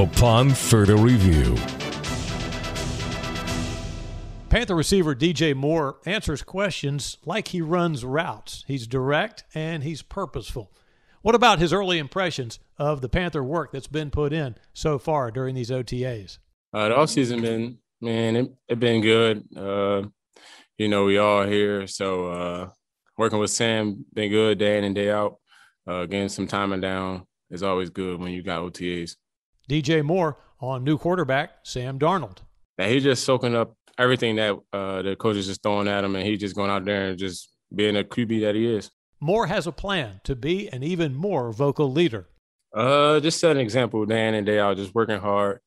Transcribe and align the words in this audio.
upon 0.00 0.50
further 0.50 0.96
review. 0.96 1.56
Panther 4.50 4.74
receiver 4.74 5.14
DJ 5.14 5.54
Moore 5.54 5.98
answers 6.04 6.42
questions 6.42 7.18
like 7.24 7.48
he 7.48 7.60
runs 7.60 8.04
routes. 8.04 8.64
He's 8.66 8.88
direct 8.88 9.44
and 9.54 9.84
he's 9.84 10.02
purposeful. 10.02 10.72
What 11.22 11.36
about 11.36 11.60
his 11.60 11.72
early 11.72 11.98
impressions 11.98 12.58
of 12.78 13.00
the 13.00 13.08
Panther 13.08 13.44
work 13.44 13.70
that's 13.72 13.86
been 13.86 14.10
put 14.10 14.32
in 14.32 14.56
so 14.72 14.98
far 14.98 15.30
during 15.30 15.54
these 15.54 15.70
OTAs? 15.70 16.38
Uh, 16.72 16.88
the 16.88 16.96
offseason 16.96 17.42
been 17.42 17.78
man, 18.00 18.36
it, 18.36 18.52
it 18.68 18.80
been 18.80 19.02
good. 19.02 19.44
Uh, 19.56 20.02
you 20.78 20.88
know, 20.88 21.04
we 21.04 21.18
all 21.18 21.44
here, 21.44 21.86
so 21.86 22.26
uh, 22.28 22.70
working 23.16 23.38
with 23.38 23.50
Sam 23.50 24.04
been 24.12 24.30
good 24.30 24.58
day 24.58 24.78
in 24.78 24.84
and 24.84 24.94
day 24.94 25.10
out. 25.10 25.36
Uh, 25.86 26.06
getting 26.06 26.28
some 26.28 26.46
timing 26.46 26.80
down 26.80 27.26
is 27.50 27.62
always 27.62 27.90
good 27.90 28.18
when 28.18 28.32
you 28.32 28.42
got 28.42 28.62
OTAs. 28.62 29.16
DJ 29.70 30.02
Moore 30.02 30.36
on 30.60 30.82
new 30.82 30.98
quarterback 30.98 31.50
Sam 31.62 31.96
Darnold. 31.96 32.38
Now 32.76 32.88
he's 32.88 33.04
just 33.04 33.22
soaking 33.22 33.54
up 33.54 33.76
everything 33.96 34.34
that 34.34 34.58
uh, 34.72 35.02
the 35.02 35.14
coach 35.14 35.36
is 35.36 35.46
just 35.46 35.62
throwing 35.62 35.86
at 35.86 36.02
him, 36.02 36.16
and 36.16 36.26
he's 36.26 36.40
just 36.40 36.56
going 36.56 36.72
out 36.72 36.84
there 36.84 37.10
and 37.10 37.16
just 37.16 37.54
being 37.72 37.96
a 37.96 38.02
QB 38.02 38.40
that 38.40 38.56
he 38.56 38.66
is. 38.66 38.90
Moore 39.20 39.46
has 39.46 39.68
a 39.68 39.72
plan 39.72 40.20
to 40.24 40.34
be 40.34 40.68
an 40.70 40.82
even 40.82 41.14
more 41.14 41.52
vocal 41.52 41.88
leader. 41.88 42.26
Uh, 42.74 43.20
just 43.20 43.38
set 43.38 43.52
an 43.52 43.58
example 43.58 44.04
day 44.06 44.26
in 44.26 44.34
and 44.34 44.44
day 44.44 44.58
out, 44.58 44.76
just 44.76 44.92
working 44.92 45.20
hard. 45.20 45.60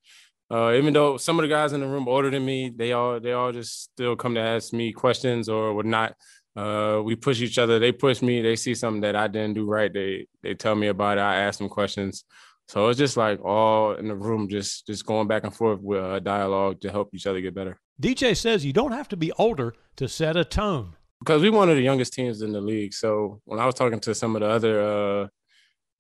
Uh, 0.52 0.74
even 0.74 0.94
though 0.94 1.16
some 1.16 1.40
of 1.40 1.44
the 1.44 1.48
guys 1.50 1.72
in 1.72 1.80
the 1.80 1.88
room 1.88 2.10
older 2.10 2.30
than 2.30 2.46
me, 2.46 2.74
they 2.76 2.92
all 2.92 3.22
they 3.22 3.32
all 3.32 3.54
just 3.54 3.84
still 3.84 4.18
come 4.18 4.36
to 4.36 4.42
ask 4.42 4.74
me 4.74 4.92
questions 4.92 5.48
or 5.48 5.74
whatnot. 5.74 6.14
Uh, 6.58 7.02
we 7.06 7.16
push 7.16 7.40
each 7.40 7.58
other. 7.58 7.80
They 7.80 7.94
push 7.94 8.22
me. 8.22 8.42
They 8.42 8.58
see 8.58 8.76
something 8.76 9.02
that 9.02 9.16
I 9.16 9.30
didn't 9.30 9.54
do 9.54 9.66
right. 9.66 9.94
They 9.94 10.28
they 10.42 10.56
tell 10.56 10.76
me 10.76 10.88
about 10.88 11.20
it. 11.20 11.22
I 11.22 11.36
ask 11.38 11.60
them 11.60 11.70
questions. 11.70 12.26
So 12.68 12.88
it's 12.90 12.98
just 12.98 13.18
like 13.18 13.44
all 13.44 13.94
in 13.94 14.08
the 14.08 14.16
room, 14.16 14.48
just 14.48 14.88
just 14.88 15.06
going 15.06 15.28
back 15.28 15.44
and 15.44 15.54
forth 15.54 15.80
with 15.82 16.04
a 16.04 16.20
dialogue 16.20 16.82
to 16.82 16.92
help 16.92 17.14
each 17.14 17.28
other 17.28 17.42
get 17.42 17.54
better. 17.54 17.78
DJ 18.02 18.36
says 18.36 18.66
you 18.66 18.74
don't 18.74 18.94
have 18.94 19.08
to 19.10 19.18
be 19.18 19.32
older 19.34 19.74
to 19.98 20.08
set 20.08 20.36
a 20.36 20.46
tone 20.46 20.96
because 21.24 21.42
we're 21.42 21.52
one 21.52 21.70
of 21.70 21.78
the 21.78 21.82
youngest 21.82 22.14
teams 22.14 22.42
in 22.42 22.52
the 22.52 22.60
league. 22.60 22.94
So 22.94 23.42
when 23.46 23.60
I 23.60 23.66
was 23.66 23.76
talking 23.76 24.00
to 24.02 24.14
some 24.14 24.36
of 24.36 24.42
the 24.42 24.48
other 24.48 24.82
uh, 24.82 25.28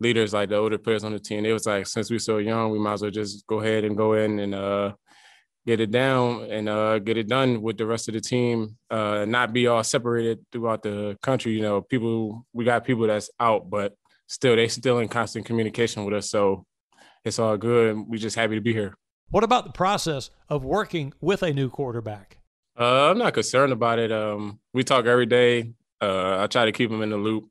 leaders, 0.01 0.33
like 0.33 0.49
the 0.49 0.57
older 0.57 0.77
players 0.77 1.05
on 1.05 1.13
the 1.13 1.19
team, 1.19 1.45
it 1.45 1.53
was 1.53 1.65
like, 1.65 1.87
since 1.87 2.11
we're 2.11 2.19
so 2.19 2.39
young, 2.39 2.71
we 2.71 2.79
might 2.79 2.93
as 2.93 3.01
well 3.01 3.11
just 3.11 3.47
go 3.47 3.61
ahead 3.61 3.85
and 3.85 3.95
go 3.95 4.13
in 4.13 4.39
and 4.39 4.53
uh, 4.53 4.91
get 5.65 5.79
it 5.79 5.91
down 5.91 6.43
and 6.51 6.67
uh, 6.67 6.99
get 6.99 7.17
it 7.17 7.29
done 7.29 7.61
with 7.61 7.77
the 7.77 7.85
rest 7.85 8.09
of 8.09 8.15
the 8.15 8.21
team, 8.21 8.77
uh, 8.89 9.23
not 9.25 9.53
be 9.53 9.67
all 9.67 9.83
separated 9.83 10.39
throughout 10.51 10.83
the 10.83 11.17
country. 11.21 11.53
You 11.53 11.61
know, 11.61 11.81
people, 11.81 12.45
we 12.51 12.65
got 12.65 12.83
people 12.83 13.07
that's 13.07 13.29
out, 13.39 13.69
but 13.69 13.95
still, 14.27 14.55
they 14.55 14.67
still 14.67 14.99
in 14.99 15.07
constant 15.07 15.45
communication 15.45 16.05
with 16.05 16.13
us. 16.13 16.29
So 16.29 16.65
it's 17.23 17.39
all 17.39 17.57
good. 17.57 17.97
We're 18.07 18.17
just 18.17 18.35
happy 18.35 18.55
to 18.55 18.61
be 18.61 18.73
here. 18.73 18.95
What 19.29 19.43
about 19.43 19.65
the 19.65 19.71
process 19.71 20.29
of 20.49 20.63
working 20.63 21.13
with 21.21 21.41
a 21.41 21.53
new 21.53 21.69
quarterback? 21.69 22.37
Uh, 22.79 23.09
I'm 23.09 23.17
not 23.17 23.33
concerned 23.33 23.73
about 23.73 23.99
it. 23.99 24.11
Um, 24.11 24.59
we 24.73 24.83
talk 24.83 25.05
every 25.05 25.25
day. 25.25 25.73
Uh, 26.01 26.43
I 26.43 26.47
try 26.47 26.65
to 26.65 26.71
keep 26.71 26.91
him 26.91 27.01
in 27.01 27.09
the 27.09 27.17
loop. 27.17 27.45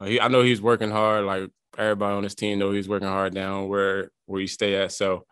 Uh, 0.00 0.06
he, 0.06 0.20
I 0.20 0.28
know 0.28 0.42
he's 0.42 0.60
working 0.60 0.90
hard. 0.90 1.24
Like 1.24 1.50
everybody 1.78 2.14
on 2.14 2.22
his 2.22 2.34
team 2.34 2.58
know 2.58 2.70
he's 2.70 2.88
working 2.88 3.08
hard 3.08 3.34
down 3.34 3.68
where 3.68 4.10
where 4.26 4.40
he 4.40 4.46
stay 4.46 4.76
at. 4.76 4.92
So 4.92 5.24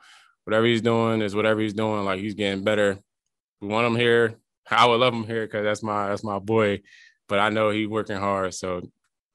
whatever 0.45 0.67
he's 0.67 0.83
doing 0.83 1.23
is 1.23 1.35
whatever 1.35 1.61
he's 1.61 1.75
doing. 1.75 2.05
Like 2.05 2.21
he's 2.21 2.35
getting 2.35 2.65
better. 2.65 2.99
We 3.61 3.69
want 3.69 3.87
him 3.87 3.97
here. 3.97 4.39
I 4.71 4.87
would 4.87 5.01
love 5.01 5.15
him 5.15 5.25
here 5.25 5.45
because 5.45 5.65
that's 5.65 5.83
my 5.83 6.09
that's 6.09 6.25
my 6.25 6.39
boy. 6.39 6.83
But 7.29 7.39
I 7.39 7.51
know 7.51 7.71
he's 7.71 7.89
working 7.89 8.17
hard, 8.17 8.55
so 8.55 8.83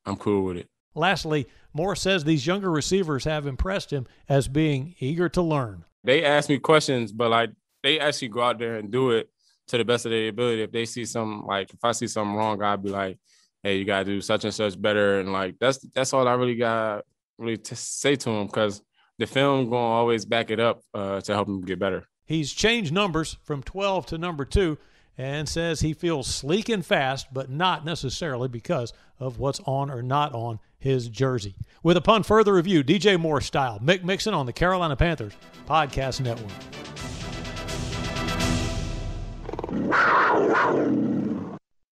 I'm 0.05 0.15
cool 0.15 0.45
with 0.45 0.57
it. 0.57 0.69
Lastly, 0.97 1.47
Moore 1.73 1.95
says 1.95 2.23
these 2.23 2.47
younger 2.47 2.71
receivers 2.71 3.23
have 3.25 3.45
impressed 3.45 3.91
him 3.91 4.07
as 4.27 4.47
being 4.47 4.95
eager 4.99 5.29
to 5.29 5.41
learn. 5.41 5.85
They 6.03 6.25
ask 6.25 6.49
me 6.49 6.57
questions, 6.57 7.11
but 7.11 7.29
like 7.29 7.51
they 7.83 7.99
actually 7.99 8.29
go 8.29 8.41
out 8.41 8.57
there 8.57 8.77
and 8.77 8.91
do 8.91 9.11
it 9.11 9.29
to 9.67 9.77
the 9.77 9.85
best 9.85 10.05
of 10.05 10.11
their 10.11 10.29
ability. 10.29 10.63
If 10.63 10.71
they 10.71 10.85
see 10.85 11.05
something 11.05 11.45
like 11.45 11.73
if 11.73 11.83
I 11.83 11.91
see 11.91 12.07
something 12.07 12.35
wrong, 12.35 12.61
I'd 12.61 12.83
be 12.83 12.89
like, 12.89 13.19
"Hey, 13.61 13.77
you 13.77 13.85
gotta 13.85 14.05
do 14.05 14.21
such 14.21 14.43
and 14.43 14.53
such 14.53 14.81
better." 14.81 15.19
And 15.19 15.31
like 15.31 15.55
that's 15.59 15.77
that's 15.93 16.13
all 16.13 16.27
I 16.27 16.33
really 16.33 16.55
got 16.55 17.03
really 17.37 17.57
to 17.57 17.75
say 17.75 18.15
to 18.15 18.29
them 18.29 18.47
because 18.47 18.81
the 19.19 19.27
film 19.27 19.69
going 19.69 19.71
to 19.71 19.77
always 19.77 20.25
back 20.25 20.49
it 20.49 20.59
up 20.59 20.81
uh, 20.93 21.21
to 21.21 21.33
help 21.33 21.47
him 21.47 21.61
get 21.61 21.79
better. 21.79 22.07
He's 22.25 22.51
changed 22.51 22.91
numbers 22.91 23.37
from 23.43 23.63
12 23.63 24.07
to 24.07 24.17
number 24.17 24.45
two 24.45 24.77
and 25.17 25.49
says 25.49 25.79
he 25.79 25.93
feels 25.93 26.27
sleek 26.27 26.69
and 26.69 26.85
fast, 26.85 27.33
but 27.33 27.49
not 27.49 27.83
necessarily 27.83 28.47
because 28.47 28.93
of 29.19 29.39
what's 29.39 29.59
on 29.65 29.89
or 29.89 30.01
not 30.01 30.33
on 30.33 30.59
his 30.79 31.09
jersey. 31.09 31.55
With 31.81 31.97
upon 31.97 32.23
further 32.23 32.53
review, 32.53 32.83
DJ 32.83 33.19
Moore 33.19 33.41
style, 33.41 33.79
Mick 33.79 34.03
Mixon 34.03 34.33
on 34.33 34.45
the 34.45 34.53
Carolina 34.53 34.95
Panthers 34.95 35.33
Podcast 35.67 36.21
Network. 36.21 36.51